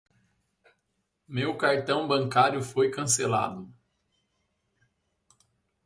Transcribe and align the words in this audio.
Meu 1.27 1.55
cartão 1.55 2.07
bancário 2.07 2.59
foi 2.63 2.89
cancelado. 2.89 3.71